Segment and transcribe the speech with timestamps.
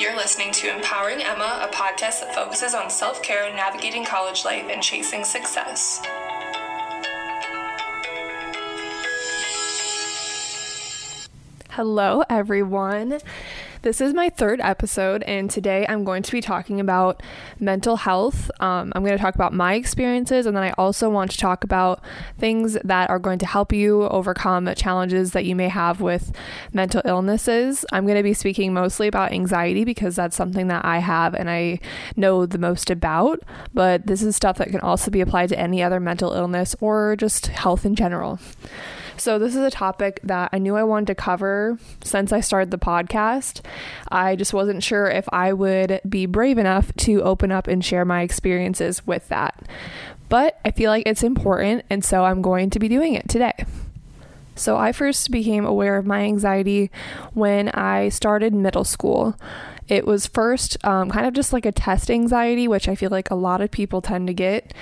[0.00, 4.64] You're listening to Empowering Emma, a podcast that focuses on self care, navigating college life,
[4.70, 6.00] and chasing success.
[11.68, 13.18] Hello, everyone.
[13.82, 17.22] This is my third episode, and today I'm going to be talking about
[17.58, 18.50] mental health.
[18.60, 21.64] Um, I'm going to talk about my experiences, and then I also want to talk
[21.64, 22.04] about
[22.38, 26.30] things that are going to help you overcome challenges that you may have with
[26.74, 27.86] mental illnesses.
[27.90, 31.48] I'm going to be speaking mostly about anxiety because that's something that I have and
[31.48, 31.78] I
[32.16, 33.40] know the most about,
[33.72, 37.16] but this is stuff that can also be applied to any other mental illness or
[37.16, 38.40] just health in general.
[39.20, 42.70] So, this is a topic that I knew I wanted to cover since I started
[42.70, 43.60] the podcast.
[44.10, 48.06] I just wasn't sure if I would be brave enough to open up and share
[48.06, 49.62] my experiences with that.
[50.30, 53.52] But I feel like it's important, and so I'm going to be doing it today.
[54.56, 56.90] So, I first became aware of my anxiety
[57.34, 59.36] when I started middle school.
[59.86, 63.30] It was first um, kind of just like a test anxiety, which I feel like
[63.30, 64.72] a lot of people tend to get.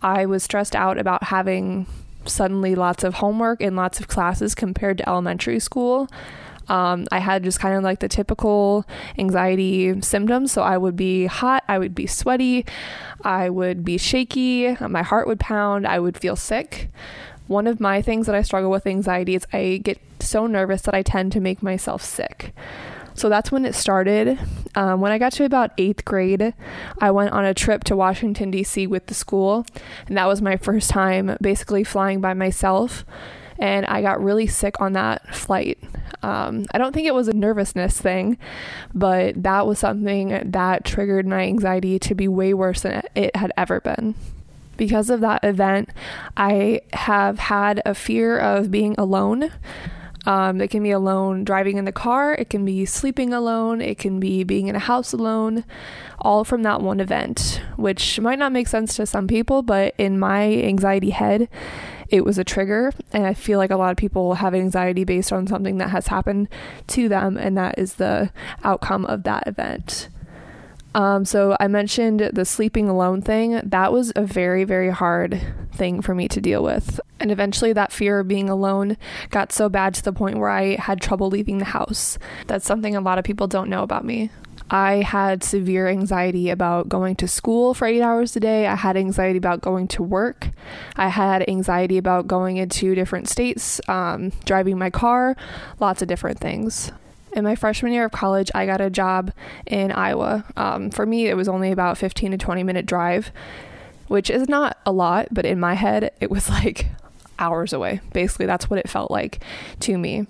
[0.00, 1.88] I was stressed out about having
[2.28, 6.08] suddenly lots of homework and lots of classes compared to elementary school.
[6.68, 8.84] Um, I had just kind of like the typical
[9.18, 10.52] anxiety symptoms.
[10.52, 12.66] So I would be hot, I would be sweaty,
[13.24, 16.90] I would be shaky, my heart would pound, I would feel sick.
[17.46, 20.94] One of my things that I struggle with anxiety is I get so nervous that
[20.94, 22.54] I tend to make myself sick.
[23.14, 24.38] So that's when it started.
[24.78, 26.54] Um, when I got to about eighth grade,
[27.00, 28.86] I went on a trip to Washington, D.C.
[28.86, 29.66] with the school.
[30.06, 33.04] And that was my first time basically flying by myself.
[33.58, 35.80] And I got really sick on that flight.
[36.22, 38.38] Um, I don't think it was a nervousness thing,
[38.94, 43.50] but that was something that triggered my anxiety to be way worse than it had
[43.56, 44.14] ever been
[44.76, 45.90] because of that event,
[46.36, 49.50] I have had a fear of being alone.
[50.28, 53.96] Um, it can be alone driving in the car, it can be sleeping alone, it
[53.96, 55.64] can be being in a house alone,
[56.18, 60.18] all from that one event, which might not make sense to some people, but in
[60.18, 61.48] my anxiety head,
[62.10, 62.92] it was a trigger.
[63.10, 66.08] And I feel like a lot of people have anxiety based on something that has
[66.08, 66.50] happened
[66.88, 68.30] to them, and that is the
[68.62, 70.10] outcome of that event.
[70.94, 73.60] Um, so I mentioned the sleeping alone thing.
[73.62, 75.40] That was a very, very hard
[75.72, 77.00] thing for me to deal with.
[77.20, 78.96] And eventually, that fear of being alone
[79.30, 82.18] got so bad to the point where I had trouble leaving the house.
[82.46, 84.30] That's something a lot of people don't know about me.
[84.70, 88.66] I had severe anxiety about going to school for eight hours a day.
[88.66, 90.50] I had anxiety about going to work.
[90.96, 95.36] I had anxiety about going into different states, um, driving my car,
[95.80, 96.92] lots of different things.
[97.32, 99.32] In my freshman year of college, I got a job
[99.66, 100.44] in Iowa.
[100.56, 103.30] Um, for me, it was only about 15 to 20 minute drive,
[104.08, 106.86] which is not a lot, but in my head, it was like
[107.38, 108.00] hours away.
[108.12, 109.40] Basically, that's what it felt like
[109.80, 110.26] to me.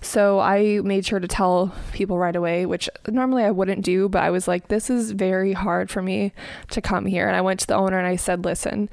[0.00, 4.22] So I made sure to tell people right away, which normally I wouldn't do, but
[4.22, 6.32] I was like, this is very hard for me
[6.70, 7.26] to come here.
[7.26, 8.90] And I went to the owner and I said, listen,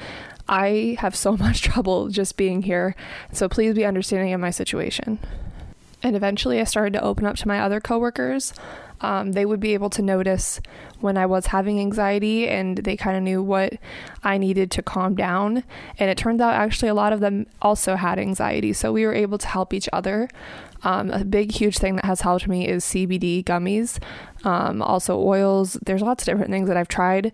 [0.47, 2.95] I have so much trouble just being here.
[3.33, 5.19] So please be understanding of my situation.
[6.03, 8.53] And eventually I started to open up to my other coworkers.
[9.01, 10.61] Um, they would be able to notice
[11.01, 13.73] when I was having anxiety and they kind of knew what
[14.23, 15.63] I needed to calm down.
[15.99, 18.73] And it turns out actually a lot of them also had anxiety.
[18.73, 20.29] So we were able to help each other.
[20.83, 23.99] Um, a big, huge thing that has helped me is CBD gummies,
[24.43, 25.77] um, also oils.
[25.85, 27.31] There's lots of different things that I've tried.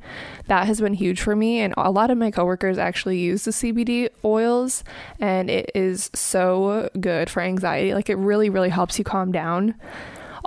[0.47, 3.51] That has been huge for me, and a lot of my coworkers actually use the
[3.51, 4.83] CBD oils,
[5.19, 7.94] and it is so good for anxiety.
[7.94, 9.75] Like it really, really helps you calm down.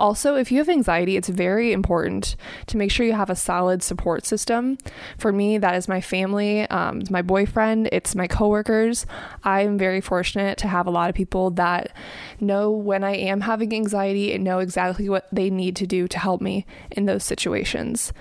[0.01, 2.35] Also, if you have anxiety, it's very important
[2.65, 4.79] to make sure you have a solid support system.
[5.19, 9.05] For me, that is my family, um, my boyfriend, it's my coworkers.
[9.43, 11.95] I'm very fortunate to have a lot of people that
[12.39, 16.17] know when I am having anxiety and know exactly what they need to do to
[16.17, 18.11] help me in those situations.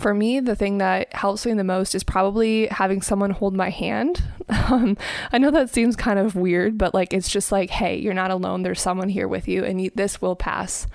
[0.00, 3.70] For me, the thing that helps me the most is probably having someone hold my
[3.70, 4.22] hand.
[4.50, 4.96] Um,
[5.32, 8.32] I know that seems kind of weird, but like it's just like, hey, you're not
[8.32, 8.62] alone.
[8.62, 10.88] There's someone here with you, and you, this will pass.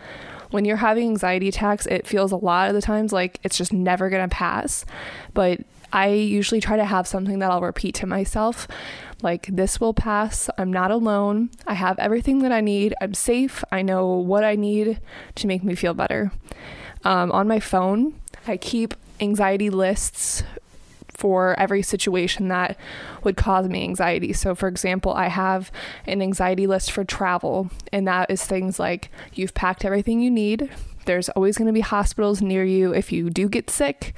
[0.51, 3.71] When you're having anxiety attacks, it feels a lot of the times like it's just
[3.71, 4.85] never gonna pass.
[5.33, 5.61] But
[5.93, 8.67] I usually try to have something that I'll repeat to myself
[9.21, 10.49] like, this will pass.
[10.57, 11.49] I'm not alone.
[11.65, 12.93] I have everything that I need.
[13.01, 13.63] I'm safe.
[13.71, 14.99] I know what I need
[15.35, 16.31] to make me feel better.
[17.03, 20.43] Um, on my phone, I keep anxiety lists
[21.15, 22.77] for every situation that
[23.23, 24.33] would cause me anxiety.
[24.33, 25.71] So, for example, I have
[26.05, 30.69] an anxiety list for travel, and that is things like you've packed everything you need.
[31.05, 34.13] There's always going to be hospitals near you if you do get sick,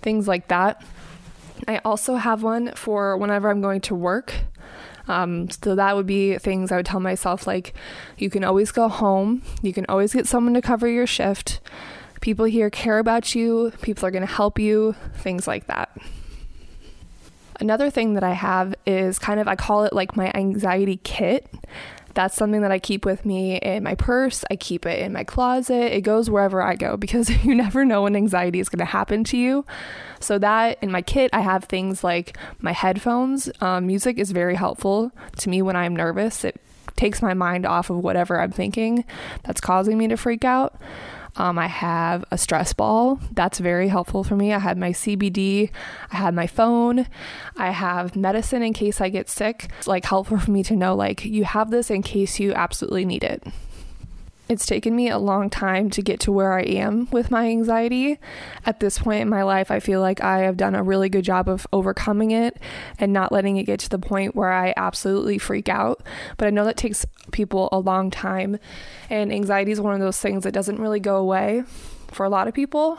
[0.00, 0.82] things like that.
[1.66, 4.32] I also have one for whenever I'm going to work.
[5.08, 7.74] Um, so that would be things I would tell myself like,
[8.16, 11.60] you can always go home, you can always get someone to cover your shift
[12.20, 15.90] People here care about you, people are going to help you, things like that.
[17.60, 21.52] Another thing that I have is kind of, I call it like my anxiety kit.
[22.14, 24.44] That's something that I keep with me in my purse.
[24.50, 25.96] I keep it in my closet.
[25.96, 29.24] It goes wherever I go because you never know when anxiety is going to happen
[29.24, 29.64] to you.
[30.20, 33.50] So, that in my kit, I have things like my headphones.
[33.60, 36.44] Um, music is very helpful to me when I'm nervous.
[36.44, 36.60] It
[36.96, 39.04] takes my mind off of whatever I'm thinking
[39.44, 40.74] that's causing me to freak out.
[41.38, 43.20] Um, I have a stress ball.
[43.32, 44.52] That's very helpful for me.
[44.52, 45.70] I have my CBD.
[46.10, 47.06] I have my phone.
[47.56, 49.70] I have medicine in case I get sick.
[49.78, 53.04] It's like helpful for me to know like you have this in case you absolutely
[53.04, 53.44] need it.
[54.48, 58.18] It's taken me a long time to get to where I am with my anxiety.
[58.64, 61.24] At this point in my life, I feel like I have done a really good
[61.24, 62.58] job of overcoming it
[62.98, 66.02] and not letting it get to the point where I absolutely freak out.
[66.38, 68.58] But I know that takes people a long time,
[69.10, 71.64] and anxiety is one of those things that doesn't really go away
[72.10, 72.98] for a lot of people.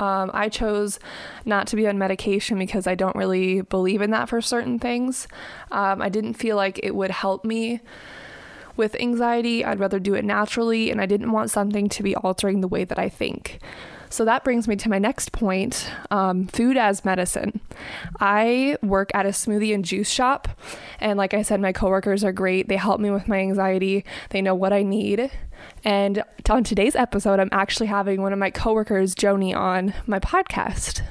[0.00, 0.98] Um, I chose
[1.46, 5.28] not to be on medication because I don't really believe in that for certain things.
[5.70, 7.80] Um, I didn't feel like it would help me
[8.80, 9.62] with anxiety.
[9.62, 12.84] I'd rather do it naturally, and I didn't want something to be altering the way
[12.84, 13.60] that I think.
[14.08, 17.60] So that brings me to my next point um, food as medicine.
[18.18, 20.48] I work at a smoothie and juice shop,
[20.98, 22.68] and like I said, my coworkers are great.
[22.68, 25.30] They help me with my anxiety, they know what I need.
[25.84, 31.02] And on today's episode, I'm actually having one of my coworkers, Joni, on my podcast.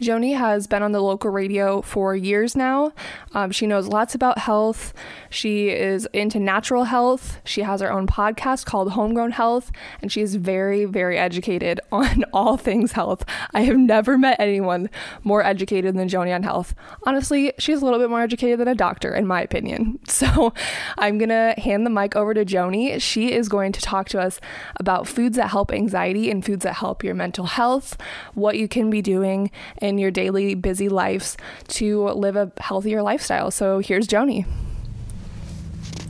[0.00, 2.92] Joni has been on the local radio for years now.
[3.34, 4.94] Um, she knows lots about health.
[5.28, 7.40] She is into natural health.
[7.44, 12.24] She has her own podcast called Homegrown Health, and she is very, very educated on
[12.32, 13.24] all things health.
[13.52, 14.88] I have never met anyone
[15.24, 16.74] more educated than Joni on health.
[17.04, 19.98] Honestly, she's a little bit more educated than a doctor, in my opinion.
[20.18, 20.52] So
[20.98, 23.00] I'm going to hand the mic over to Joni.
[23.00, 24.40] She is going to talk to us
[24.76, 27.96] about foods that help anxiety and foods that help your mental health,
[28.34, 29.52] what you can be doing,
[29.88, 31.36] in your daily busy lives
[31.68, 33.50] to live a healthier lifestyle.
[33.50, 34.46] So here's Joni.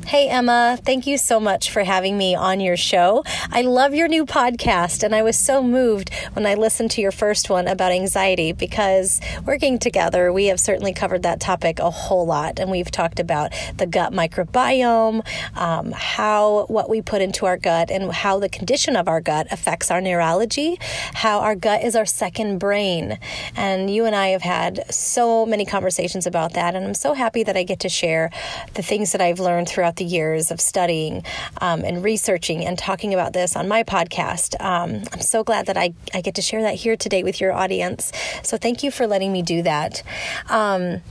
[0.08, 3.24] Hey, Emma, thank you so much for having me on your show.
[3.50, 7.12] I love your new podcast, and I was so moved when I listened to your
[7.12, 12.24] first one about anxiety because working together, we have certainly covered that topic a whole
[12.24, 12.58] lot.
[12.58, 17.90] And we've talked about the gut microbiome, um, how what we put into our gut,
[17.90, 20.78] and how the condition of our gut affects our neurology,
[21.12, 23.18] how our gut is our second brain.
[23.54, 27.42] And you and I have had so many conversations about that, and I'm so happy
[27.42, 28.30] that I get to share
[28.72, 31.24] the things that I've learned throughout the years of studying
[31.60, 34.58] um, and researching and talking about this on my podcast.
[34.60, 37.52] Um, I'm so glad that I, I get to share that here today with your
[37.52, 38.12] audience.
[38.42, 40.02] So thank you for letting me do that.
[40.48, 41.02] Um,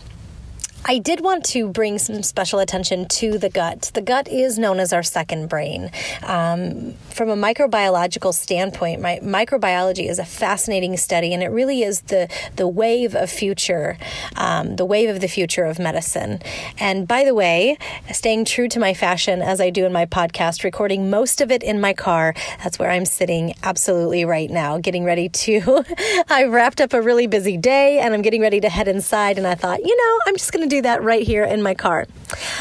[0.85, 3.91] I did want to bring some special attention to the gut.
[3.93, 5.91] The gut is known as our second brain.
[6.23, 12.01] Um, from a microbiological standpoint, my, microbiology is a fascinating study, and it really is
[12.01, 13.97] the the wave of future,
[14.35, 16.39] um, the wave of the future of medicine.
[16.79, 17.77] And by the way,
[18.13, 21.63] staying true to my fashion as I do in my podcast, recording most of it
[21.63, 22.33] in my car.
[22.63, 25.83] That's where I'm sitting absolutely right now, getting ready to.
[26.29, 29.37] I wrapped up a really busy day, and I'm getting ready to head inside.
[29.37, 31.73] And I thought, you know, I'm just going to do that right here in my
[31.73, 32.05] car.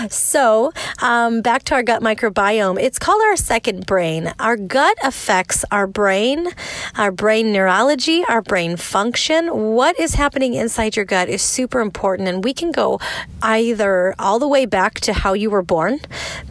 [0.09, 0.73] So,
[1.03, 2.81] um, back to our gut microbiome.
[2.81, 4.33] It's called our second brain.
[4.39, 6.47] Our gut affects our brain,
[6.97, 9.49] our brain neurology, our brain function.
[9.75, 13.01] What is happening inside your gut is super important, and we can go
[13.43, 15.99] either all the way back to how you were born,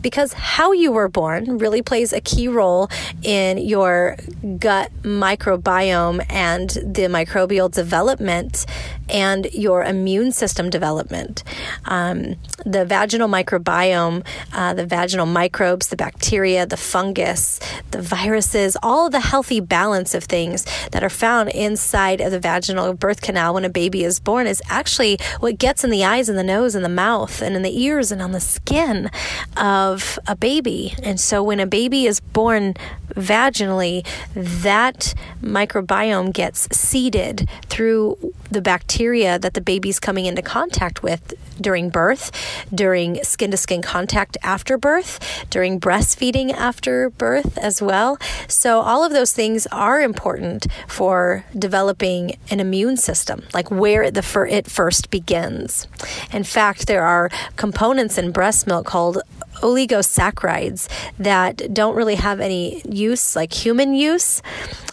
[0.02, 2.90] because how you were born really plays a key role
[3.24, 4.18] in your
[4.60, 8.66] gut microbiome and the microbial development
[9.10, 11.44] and your immune system development.
[11.86, 12.36] Um,
[12.66, 17.60] the vaginal microbiome, uh, the vaginal microbes, the bacteria, the fungus,
[17.92, 22.94] the viruses, all the healthy balance of things that are found inside of the vaginal
[22.94, 26.38] birth canal when a baby is born is actually what gets in the eyes and
[26.38, 29.10] the nose and the mouth and in the ears and on the skin
[29.58, 30.96] of a baby.
[31.04, 32.74] And so when a baby is born
[33.10, 41.34] vaginally, that microbiome gets seeded through the bacteria that the baby's coming into contact with
[41.60, 42.32] during birth,
[42.74, 48.18] during skin to skin contact after birth, during breastfeeding after birth as well.
[48.48, 54.22] So, all of those things are important for developing an immune system, like where the
[54.22, 55.88] fir- it first begins.
[56.32, 59.20] In fact, there are components in breast milk called
[59.62, 60.88] oligosaccharides
[61.20, 64.42] that don't really have any use, like human use,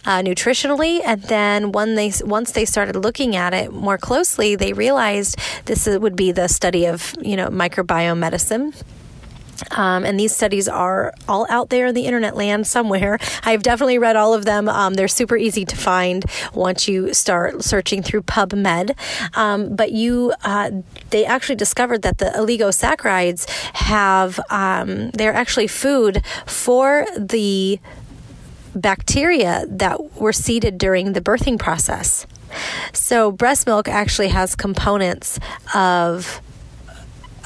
[0.05, 1.01] uh, nutritionally.
[1.05, 5.87] And then when they once they started looking at it more closely, they realized this
[5.87, 8.73] would be the study of you know microbiome medicine
[9.71, 13.19] Um, and these studies are all out there in the internet land somewhere.
[13.43, 14.69] I've definitely read all of them.
[14.69, 18.95] Um, they're super easy to find once you start searching through PubMed.
[19.35, 20.71] Um, but you, uh,
[21.09, 27.79] they actually discovered that the oligosaccharides have, um, they're actually food for the
[28.75, 32.25] bacteria that were seeded during the birthing process.
[32.91, 35.39] So, breast milk actually has components
[35.73, 36.41] of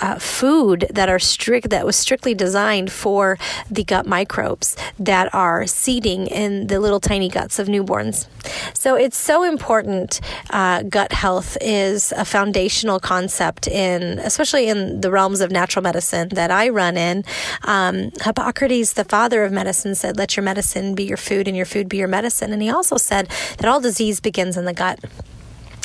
[0.02, 3.38] uh, food that are strict that was strictly designed for
[3.70, 8.28] the gut microbes that are seeding in the little tiny guts of newborns.
[8.74, 10.22] So it's so important.
[10.50, 16.30] Uh, gut health is a foundational concept in, especially in the realms of natural medicine
[16.30, 17.24] that I run in.
[17.64, 21.66] Um, Hippocrates, the father of medicine, said, "Let your medicine be your food, and your
[21.66, 25.00] food be your medicine." And he also said that all disease begins in the gut.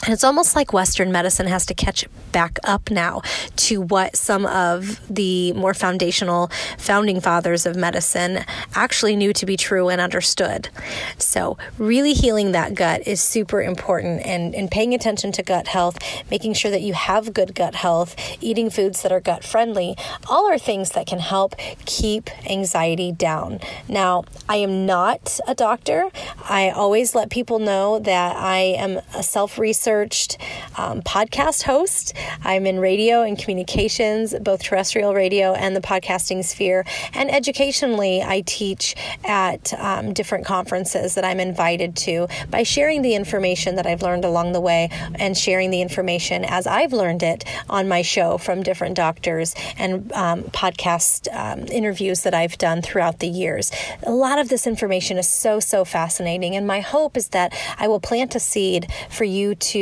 [0.04, 3.22] And it's almost like Western medicine has to catch back up now
[3.54, 8.44] to what some of the more foundational founding fathers of medicine
[8.74, 10.70] actually knew to be true and understood.
[11.18, 15.98] So, really healing that gut is super important and, and paying attention to gut health,
[16.32, 19.94] making sure that you have good gut health, eating foods that are gut friendly,
[20.28, 21.54] all are things that can help
[21.84, 23.60] keep anxiety down.
[23.88, 26.10] Now, I am not a doctor.
[26.48, 32.14] I always let people know that I am a self research um, podcast host.
[32.42, 36.84] I'm in radio and communications, both terrestrial radio and the podcasting sphere.
[37.12, 38.94] And educationally, I teach
[39.24, 44.24] at um, different conferences that I'm invited to by sharing the information that I've learned
[44.24, 48.62] along the way and sharing the information as I've learned it on my show from
[48.62, 53.70] different doctors and um, podcast um, interviews that I've done throughout the years.
[54.04, 56.56] A lot of this information is so, so fascinating.
[56.56, 59.81] And my hope is that I will plant a seed for you to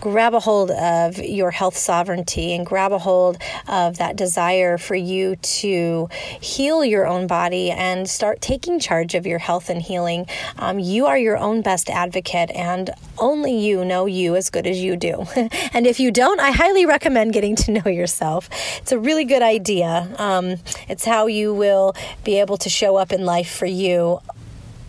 [0.00, 4.94] grab a hold of your health sovereignty and grab a hold of that desire for
[4.94, 6.08] you to
[6.40, 10.26] heal your own body and start taking charge of your health and healing.
[10.58, 14.78] Um, you are your own best advocate, and only you know you as good as
[14.80, 15.24] you do.
[15.72, 18.48] and if you don't, I highly recommend getting to know yourself.
[18.78, 20.14] It's a really good idea.
[20.18, 20.56] Um,
[20.88, 21.94] it's how you will
[22.24, 24.20] be able to show up in life for you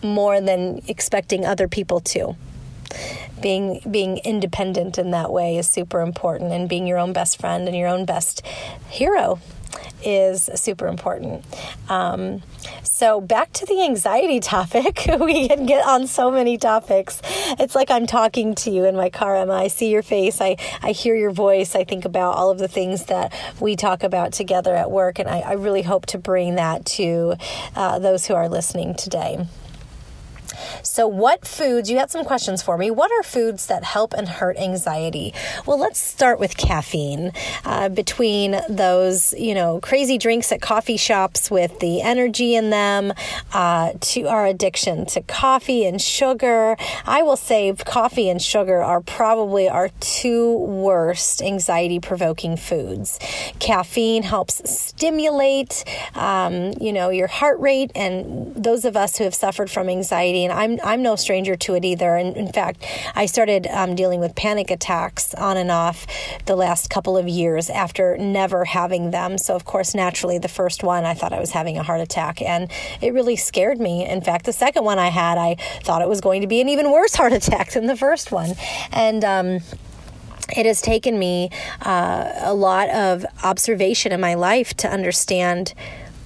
[0.01, 2.35] more than expecting other people to
[3.41, 7.67] being being independent in that way is super important and being your own best friend
[7.67, 8.45] and your own best
[8.89, 9.39] hero
[10.03, 11.45] is super important.
[11.89, 12.41] Um,
[12.83, 15.05] so back to the anxiety topic.
[15.19, 17.21] we can get on so many topics.
[17.59, 19.53] It's like I'm talking to you in my car, Emma.
[19.53, 20.41] I see your face.
[20.41, 21.75] I, I hear your voice.
[21.75, 25.19] I think about all of the things that we talk about together at work.
[25.19, 27.35] And I, I really hope to bring that to
[27.75, 29.45] uh, those who are listening today.
[30.81, 32.91] So, what foods, you had some questions for me.
[32.91, 35.33] What are foods that help and hurt anxiety?
[35.65, 37.31] Well, let's start with caffeine.
[37.65, 43.13] Uh, between those, you know, crazy drinks at coffee shops with the energy in them,
[43.53, 49.01] uh, to our addiction to coffee and sugar, I will say coffee and sugar are
[49.01, 53.19] probably our two worst anxiety provoking foods.
[53.59, 55.83] Caffeine helps stimulate,
[56.15, 60.43] um, you know, your heart rate, and those of us who have suffered from anxiety
[60.43, 62.15] and I'm I'm no stranger to it either.
[62.15, 66.07] And in fact, I started um, dealing with panic attacks on and off
[66.45, 69.37] the last couple of years after never having them.
[69.37, 72.41] So of course, naturally, the first one I thought I was having a heart attack,
[72.41, 74.07] and it really scared me.
[74.07, 76.69] In fact, the second one I had, I thought it was going to be an
[76.69, 78.53] even worse heart attack than the first one,
[78.91, 79.23] and.
[79.23, 79.59] Um,
[80.55, 81.49] it has taken me
[81.81, 85.73] uh, a lot of observation in my life to understand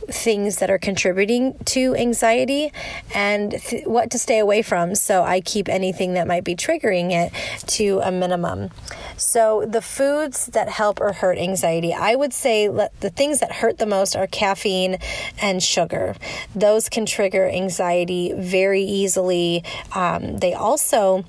[0.08, 2.72] things that are contributing to anxiety
[3.14, 4.96] and th- what to stay away from.
[4.96, 7.32] So I keep anything that might be triggering it
[7.68, 8.70] to a minimum.
[9.18, 13.78] So the foods that help or hurt anxiety, I would say the things that hurt
[13.78, 14.98] the most are caffeine
[15.42, 16.16] and sugar.
[16.56, 19.64] Those can trigger anxiety very easily.
[19.94, 21.26] Um, they also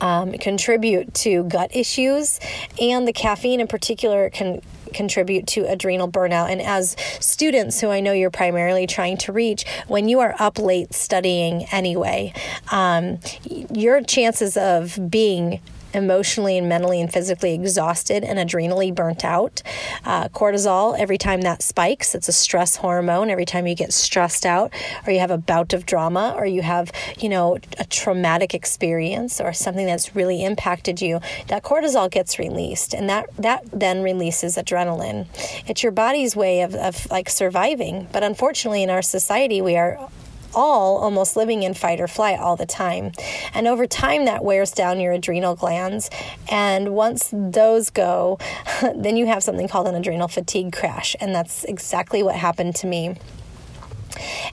[0.00, 2.40] um, contribute to gut issues,
[2.80, 4.60] and the caffeine in particular can
[4.94, 6.50] contribute to adrenal burnout.
[6.50, 10.58] And as students who I know you're primarily trying to reach, when you are up
[10.58, 12.32] late studying anyway,
[12.70, 15.60] um, your chances of being
[15.94, 19.62] emotionally and mentally and physically exhausted and adrenally burnt out.
[20.04, 23.30] Uh, cortisol, every time that spikes, it's a stress hormone.
[23.30, 24.72] Every time you get stressed out
[25.06, 29.40] or you have a bout of drama or you have, you know, a traumatic experience
[29.40, 34.56] or something that's really impacted you, that cortisol gets released and that, that then releases
[34.56, 35.26] adrenaline.
[35.66, 38.08] It's your body's way of, of like surviving.
[38.12, 39.98] But unfortunately, in our society, we are
[40.54, 43.12] all almost living in fight or flight all the time.
[43.52, 46.10] And over time, that wears down your adrenal glands.
[46.50, 48.38] And once those go,
[48.94, 51.16] then you have something called an adrenal fatigue crash.
[51.20, 53.16] And that's exactly what happened to me.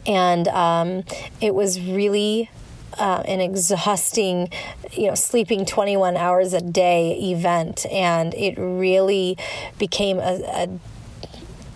[0.05, 1.03] And um,
[1.39, 2.49] it was really
[2.97, 4.49] uh, an exhausting,
[4.91, 7.85] you know, sleeping 21 hours a day event.
[7.91, 9.37] And it really
[9.77, 10.79] became a, a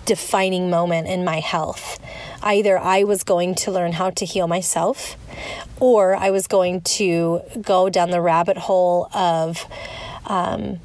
[0.05, 2.00] defining moment in my health.
[2.45, 5.17] Either I was going to learn how to heal myself,
[5.79, 9.65] or I was going to go down the rabbit hole of
[10.25, 10.79] um,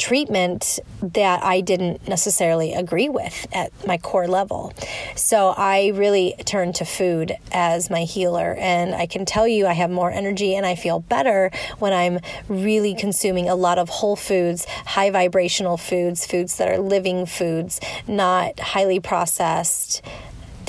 [0.00, 4.72] treatment that I didn't necessarily agree with at my core level.
[5.14, 8.54] So I really turned to food as my healer.
[8.58, 12.20] And I can tell you, I have more energy and I feel better when I'm
[12.48, 17.78] really consuming a lot of whole foods, high vibrational foods, foods that are living foods,
[18.08, 20.00] not highly processed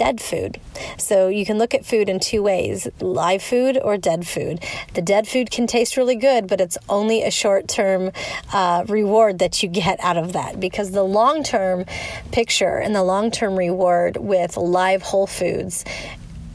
[0.02, 0.60] dead food.
[0.98, 4.60] So you can look at food in two ways live food or dead food.
[4.96, 8.12] The dead food can taste really good, but it's only a short term
[8.52, 11.86] uh, reward that you get out of that because the long term
[12.32, 15.86] picture and the long term reward with live whole foods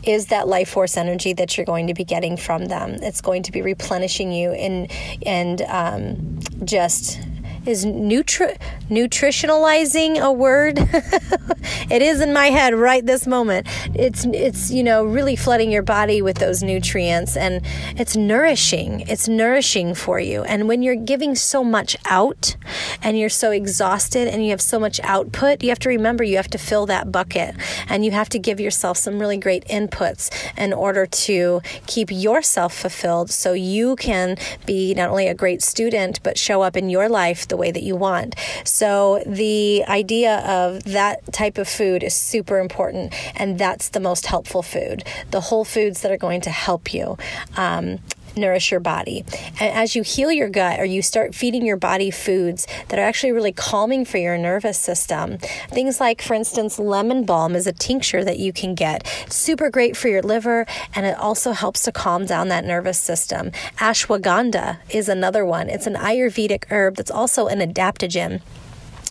[0.03, 2.95] is that life force energy that you're going to be getting from them.
[2.95, 4.91] It's going to be replenishing you and
[5.25, 7.21] and um, just
[7.67, 8.59] is nutri-
[8.89, 10.79] nutritionalizing a word?
[11.91, 13.67] it is in my head right this moment.
[13.95, 17.63] It's it's you know really flooding your body with those nutrients and
[17.97, 19.01] it's nourishing.
[19.01, 20.43] It's nourishing for you.
[20.45, 22.57] And when you're giving so much out
[23.03, 26.37] and you're so exhausted and you have so much output, you have to remember you
[26.37, 27.57] have to fill that bucket
[27.89, 32.75] and you have to give yourself some really great inputs in order to keep yourself
[32.75, 37.09] fulfilled so you can be not only a great student but show up in your
[37.09, 38.37] life the the way that you want.
[38.65, 44.27] So the idea of that type of food is super important, and that's the most
[44.27, 45.05] helpful food.
[45.31, 47.17] The whole foods that are going to help you.
[47.57, 47.99] Um,
[48.37, 49.25] nourish your body.
[49.61, 53.03] And as you heal your gut or you start feeding your body foods that are
[53.03, 55.39] actually really calming for your nervous system,
[55.71, 59.11] things like, for instance, lemon balm is a tincture that you can get.
[59.27, 63.01] It's super great for your liver and it also helps to calm down that nervous
[63.01, 63.51] system.
[63.79, 65.69] Ashwagandha is another one.
[65.69, 68.41] It's an Ayurvedic herb that's also an adaptogen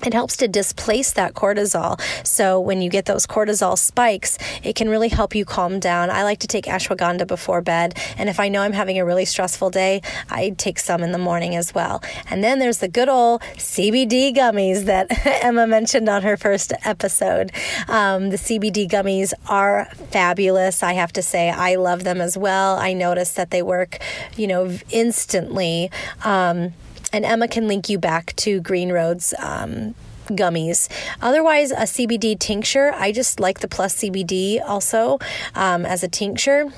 [0.05, 1.99] it helps to displace that cortisol.
[2.25, 6.09] So when you get those cortisol spikes, it can really help you calm down.
[6.09, 9.25] I like to take ashwagandha before bed, and if I know I'm having a really
[9.25, 12.03] stressful day, I take some in the morning as well.
[12.29, 15.07] And then there's the good old CBD gummies that
[15.43, 17.51] Emma mentioned on her first episode.
[17.87, 20.83] Um, the CBD gummies are fabulous.
[20.83, 22.77] I have to say, I love them as well.
[22.77, 23.99] I noticed that they work,
[24.35, 25.91] you know, instantly.
[26.23, 26.73] Um,
[27.15, 29.33] and Emma can link you back to Green Roads.
[29.39, 30.89] Um, gummies.
[31.21, 32.91] Otherwise, a CBD tincture.
[32.95, 35.19] I just like the plus CBD also
[35.53, 36.73] um, as a tincture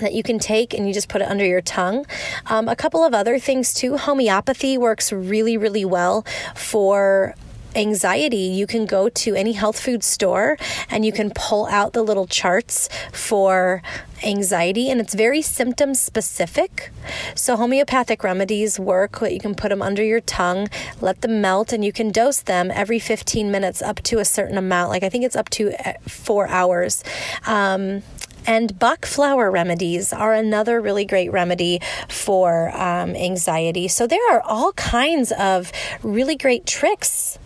[0.00, 2.06] that you can take and you just put it under your tongue.
[2.46, 3.98] Um, a couple of other things too.
[3.98, 7.34] Homeopathy works really, really well for
[7.76, 10.56] anxiety, you can go to any health food store
[10.90, 13.82] and you can pull out the little charts for
[14.24, 16.90] anxiety and it's very symptom specific.
[17.34, 19.20] So homeopathic remedies work.
[19.20, 20.68] You can put them under your tongue,
[21.00, 24.56] let them melt and you can dose them every 15 minutes up to a certain
[24.56, 24.90] amount.
[24.90, 27.04] Like I think it's up to uh, 4 hours.
[27.46, 28.02] Um,
[28.46, 33.88] and Bach flower remedies are another really great remedy for um, anxiety.
[33.88, 35.72] So there are all kinds of
[36.04, 37.40] really great tricks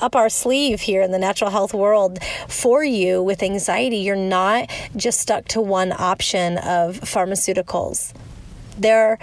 [0.00, 3.98] up our sleeve here in the natural health world for you with anxiety.
[3.98, 8.12] You're not just stuck to one option of pharmaceuticals.
[8.78, 9.18] There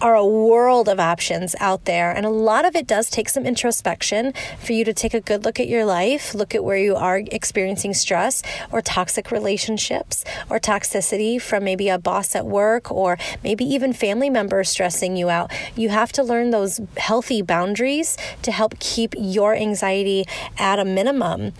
[0.00, 2.10] are a world of options out there.
[2.12, 4.32] And a lot of it does take some introspection
[4.62, 7.22] for you to take a good look at your life, look at where you are
[7.30, 13.64] experiencing stress or toxic relationships or toxicity from maybe a boss at work or maybe
[13.64, 15.52] even family members stressing you out.
[15.76, 20.24] You have to learn those healthy boundaries to help keep your anxiety
[20.58, 21.52] at a minimum.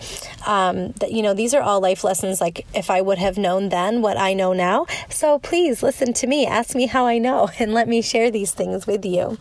[0.47, 3.69] Um, that, you know, these are all life lessons like if I would have known
[3.69, 4.85] then what I know now.
[5.09, 8.51] So please listen to me, ask me how I know, and let me share these
[8.51, 9.37] things with you.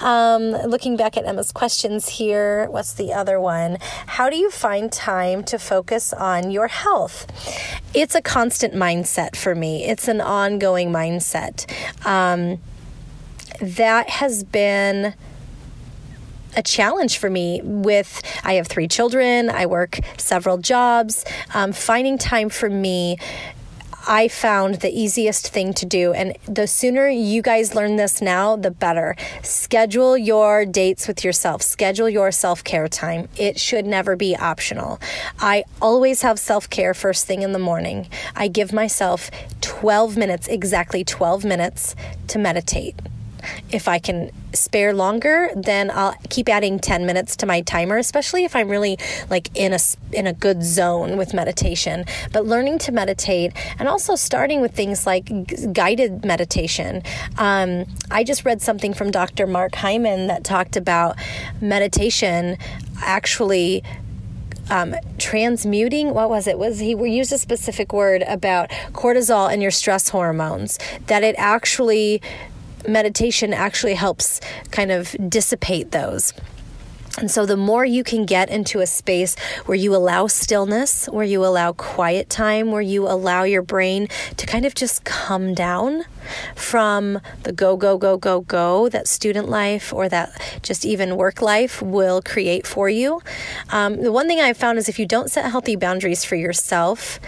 [0.00, 3.78] Um, looking back at Emma's questions here, what's the other one?
[4.06, 7.26] How do you find time to focus on your health?
[7.94, 11.70] It's a constant mindset for me, it's an ongoing mindset.
[12.06, 12.58] Um,
[13.60, 15.14] that has been
[16.56, 21.24] a challenge for me with i have three children i work several jobs
[21.54, 23.16] um, finding time for me
[24.06, 26.12] I found the easiest thing to do.
[26.12, 29.16] And the sooner you guys learn this now, the better.
[29.42, 33.28] Schedule your dates with yourself, schedule your self care time.
[33.36, 35.00] It should never be optional.
[35.38, 38.08] I always have self care first thing in the morning.
[38.34, 41.94] I give myself 12 minutes, exactly 12 minutes
[42.28, 42.96] to meditate.
[43.70, 48.44] If I can spare longer, then I'll keep adding 10 minutes to my timer, especially
[48.44, 48.98] if I'm really
[49.30, 49.78] like in a
[50.12, 52.04] in a good zone with meditation.
[52.32, 57.02] But learning to meditate and also starting with things like guided meditation.
[57.38, 59.46] Um, I just read something from Dr.
[59.46, 61.16] Mark Hyman that talked about
[61.60, 62.58] meditation
[63.00, 63.82] actually
[64.70, 69.70] um, transmuting what was it was he used a specific word about cortisol and your
[69.70, 72.22] stress hormones that it actually
[72.86, 74.40] meditation actually helps
[74.70, 76.32] kind of dissipate those.
[77.18, 81.26] And so, the more you can get into a space where you allow stillness, where
[81.26, 86.04] you allow quiet time, where you allow your brain to kind of just come down
[86.56, 91.42] from the go, go, go, go, go that student life or that just even work
[91.42, 93.20] life will create for you.
[93.68, 97.20] Um, the one thing I've found is if you don't set healthy boundaries for yourself,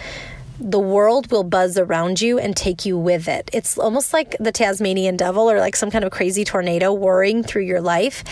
[0.59, 3.49] the world will buzz around you and take you with it.
[3.53, 7.63] It's almost like the Tasmanian devil or like some kind of crazy tornado whirring through
[7.63, 8.23] your life.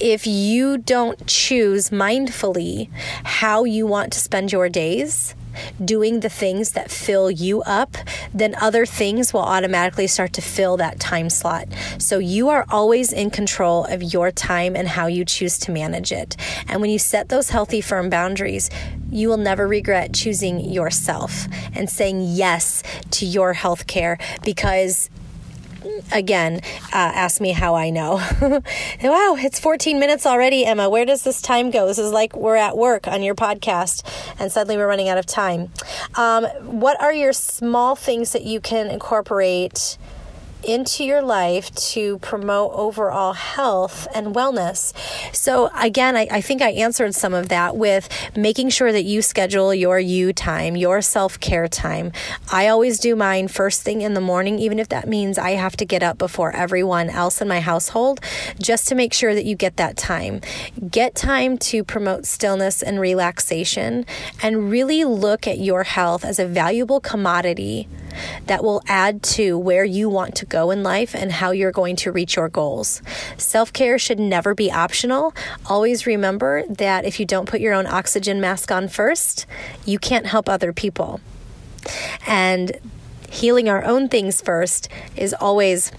[0.00, 2.90] If you don't choose mindfully
[3.24, 5.34] how you want to spend your days,
[5.84, 7.96] doing the things that fill you up,
[8.32, 11.68] then other things will automatically start to fill that time slot.
[11.98, 16.12] So you are always in control of your time and how you choose to manage
[16.12, 16.36] it.
[16.68, 18.70] And when you set those healthy, firm boundaries,
[19.10, 25.08] you will never regret choosing yourself and saying yes to your health care because
[26.12, 26.60] again,
[26.92, 28.14] uh, ask me how I know.
[28.40, 30.88] wow, it's 14 minutes already, Emma.
[30.88, 31.86] Where does this time go?
[31.86, 34.04] This is like we're at work on your podcast,
[34.38, 35.70] and suddenly we're running out of time.
[36.14, 36.44] Um,
[36.80, 39.98] what are your small things that you can incorporate?
[40.66, 44.92] Into your life to promote overall health and wellness.
[45.34, 49.22] So, again, I, I, think I answered some of that with making sure that you
[49.22, 52.12] schedule your you time, your self care time.
[52.52, 55.76] I always do mine first thing in the morning, even if that means I have
[55.78, 58.20] to get up before everyone else in my household,
[58.60, 60.40] just to make sure that you get that time.
[60.90, 64.04] Get time to promote stillness and relaxation
[64.42, 67.88] and really look at your health as a valuable commodity
[68.46, 71.96] that will add to where you want to go in life and how you're going
[71.96, 73.02] to reach your goals.
[73.36, 75.34] Self care should never be optional.
[75.66, 79.46] Always remember that if you don't put your own oxygen mask on first,
[79.84, 81.20] you can't help other people.
[82.26, 82.72] And
[83.30, 85.92] healing our own things first is always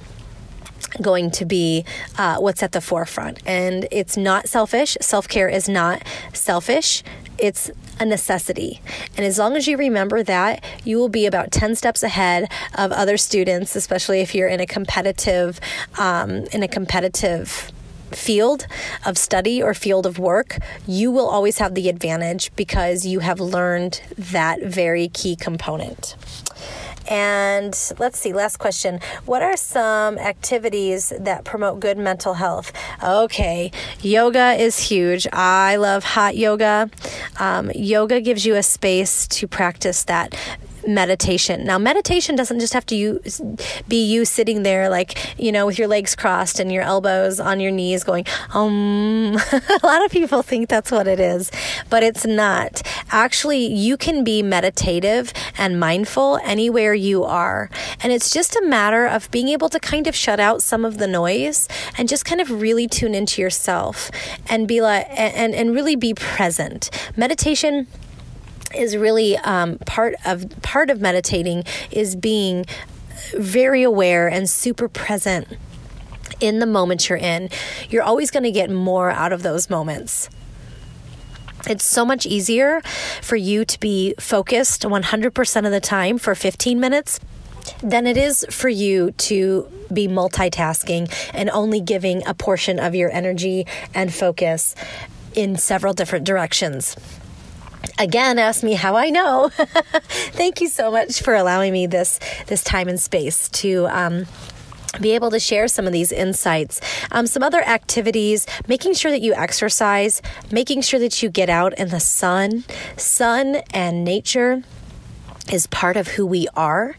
[1.01, 1.86] going to be
[2.17, 3.41] uh, what's at the forefront.
[3.45, 4.97] And it's not selfish.
[5.01, 6.03] Self care is not
[6.34, 7.03] selfish.
[7.38, 8.81] It's a necessity.
[9.15, 12.91] And as long as you remember that, you will be about 10 steps ahead of
[12.91, 15.60] other students, especially if you're in a competitive,
[15.97, 17.71] um, in a competitive
[18.12, 18.67] field
[19.05, 20.57] of study or field of work,
[20.88, 26.15] you will always have the advantage because you have learned that very key component.
[27.08, 29.00] And let's see, last question.
[29.26, 32.72] What are some activities that promote good mental health?
[33.04, 35.28] Okay, yoga is huge.
[35.32, 36.89] I love hot yoga.
[37.39, 40.36] Um, yoga gives you a space to practice that
[40.88, 41.65] meditation.
[41.65, 43.19] Now, meditation doesn't just have to
[43.88, 47.60] be you sitting there, like, you know, with your legs crossed and your elbows on
[47.60, 49.38] your knees going, um.
[49.52, 51.52] a lot of people think that's what it is,
[51.89, 52.82] but it's not.
[53.10, 57.69] Actually, you can be meditative and mindful anywhere you are.
[58.02, 60.97] And it's just a matter of being able to kind of shut out some of
[60.97, 64.10] the noise and just kind of really tune into yourself
[64.47, 66.89] and be like, and, and really be present.
[67.15, 67.88] Meditation
[68.75, 72.65] is really um, part of part of meditating is being
[73.34, 75.47] very aware and super present
[76.39, 77.49] in the moment you're in.
[77.89, 80.30] You're always going to get more out of those moments.
[81.67, 82.82] It's so much easier
[83.21, 87.19] for you to be focused 100% of the time for 15 minutes
[87.84, 93.12] than it is for you to be multitasking and only giving a portion of your
[93.12, 94.75] energy and focus
[95.34, 96.95] in several different directions
[97.97, 99.49] again ask me how I know.
[100.33, 104.25] Thank you so much for allowing me this this time and space to um,
[104.99, 106.81] be able to share some of these insights.
[107.12, 111.77] Um, some other activities, making sure that you exercise, making sure that you get out
[111.77, 112.63] in the sun.
[112.95, 114.63] Sun and nature
[115.51, 116.95] is part of who we are.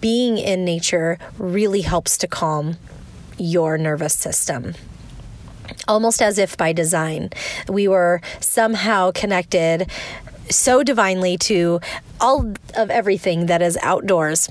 [0.00, 2.76] Being in nature really helps to calm
[3.38, 4.74] your nervous system
[5.88, 7.30] almost as if by design.
[7.68, 9.90] We were somehow connected
[10.50, 11.80] so divinely to
[12.20, 14.48] all of everything that is outdoors.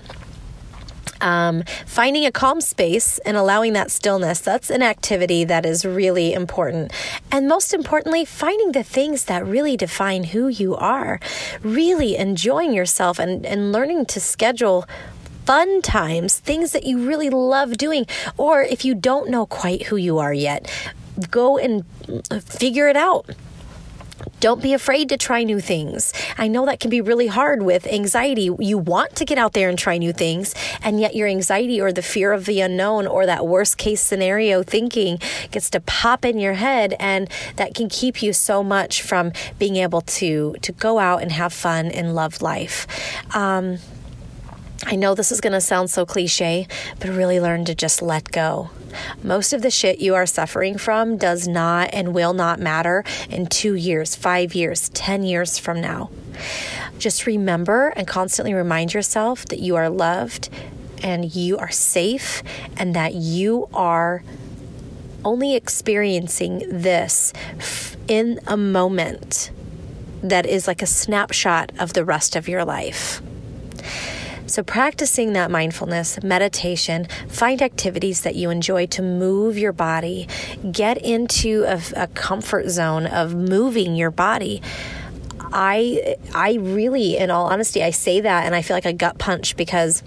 [1.21, 6.34] Um, finding a calm space and allowing that stillness, that's an activity that is really
[6.34, 6.91] important.
[7.32, 11.19] And most importantly, finding the things that really define who you are,
[11.62, 14.86] really enjoying yourself and, and learning to schedule
[15.45, 18.06] fun times, things that you really love doing.
[18.38, 20.69] Or if you don't know quite who you are yet,
[21.30, 21.84] go and
[22.43, 23.30] figure it out.
[24.39, 26.13] Don't be afraid to try new things.
[26.38, 28.49] I know that can be really hard with anxiety.
[28.60, 31.91] You want to get out there and try new things, and yet your anxiety or
[31.91, 35.19] the fear of the unknown or that worst case scenario thinking
[35.51, 39.78] gets to pop in your head, and that can keep you so much from being
[39.78, 42.88] able to to go out and have fun and love life.
[43.36, 43.80] Um,
[44.88, 46.67] I know this is going to sound so cliche,
[47.00, 48.69] but really learn to just let go.
[49.24, 53.48] Most of the shit you are suffering from does not and will not matter in
[53.48, 56.12] two years, five years, 10 years from now.
[57.00, 60.50] Just remember and constantly remind yourself that you are loved
[61.02, 62.43] and you are safe
[62.78, 64.24] and that you are
[65.24, 67.34] only experiencing this
[68.08, 69.50] in a moment
[70.21, 73.21] that is like a snapshot of the rest of your life.
[74.47, 80.27] So, practicing that mindfulness, meditation, find activities that you enjoy to move your body,
[80.71, 84.62] get into a, a comfort zone of moving your body.
[85.39, 89.17] I I really in all honesty I say that and I feel like a gut
[89.17, 90.03] punch because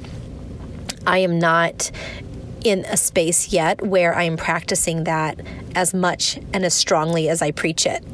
[1.06, 1.90] I am not
[2.64, 5.40] in a space yet where I'm practicing that
[5.74, 8.04] as much and as strongly as I preach it.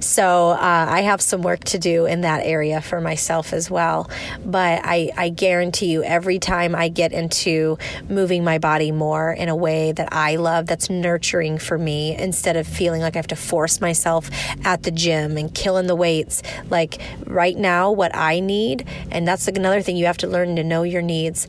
[0.00, 4.10] So uh, I have some work to do in that area for myself as well.
[4.44, 9.48] But I, I guarantee you, every time I get into moving my body more in
[9.48, 13.26] a way that I love, that's nurturing for me, instead of feeling like I have
[13.28, 14.30] to force myself
[14.64, 16.42] at the gym and killing the weights.
[16.70, 20.64] Like right now, what I need, and that's another thing you have to learn to
[20.64, 21.48] know your needs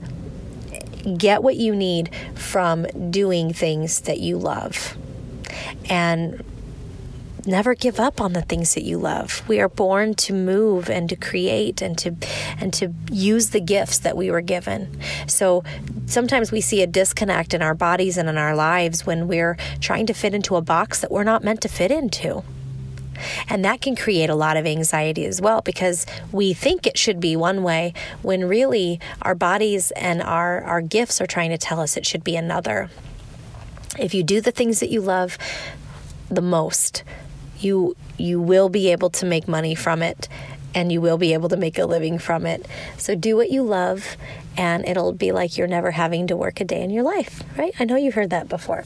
[1.17, 4.97] get what you need from doing things that you love.
[5.89, 6.43] And
[7.45, 9.43] never give up on the things that you love.
[9.47, 12.15] We are born to move and to create and to
[12.59, 14.99] and to use the gifts that we were given.
[15.27, 15.63] So
[16.05, 20.05] sometimes we see a disconnect in our bodies and in our lives when we're trying
[20.07, 22.43] to fit into a box that we're not meant to fit into.
[23.47, 27.19] And that can create a lot of anxiety as well because we think it should
[27.19, 31.79] be one way when really our bodies and our, our gifts are trying to tell
[31.79, 32.89] us it should be another.
[33.99, 35.37] If you do the things that you love
[36.29, 37.03] the most,
[37.59, 40.29] you you will be able to make money from it
[40.73, 42.65] and you will be able to make a living from it.
[42.97, 44.15] So do what you love
[44.57, 47.73] and it'll be like you're never having to work a day in your life, right?
[47.79, 48.83] I know you've heard that before.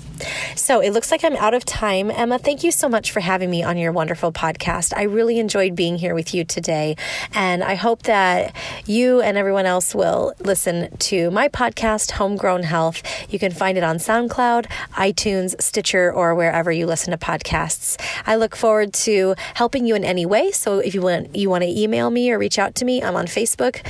[0.56, 2.12] So it looks like I'm out of time.
[2.12, 4.94] Emma, thank you so much for having me on your wonderful podcast.
[4.96, 6.96] I really enjoyed being here with you today.
[7.34, 13.04] And I hope that you and everyone else will listen to my podcast, Homegrown Health.
[13.32, 18.00] You can find it on SoundCloud, iTunes, Stitcher, or wherever you listen to podcasts.
[18.26, 20.52] I look forward to helping you in any way.
[20.52, 23.16] So if you want, you want to email me or reach out to me, I'm
[23.16, 23.82] on Facebook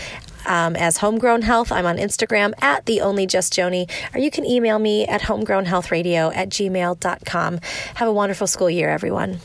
[0.46, 1.72] um, as Homegrown Health.
[1.72, 6.36] I'm on Instagram at the only just Joni, or you can email me at homegrownhealthradio
[6.36, 7.60] at gmail.com.
[7.96, 9.40] Have a wonderful school year, everyone.